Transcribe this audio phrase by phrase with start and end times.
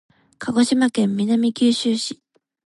[0.39, 2.19] 鹿児島県南九州市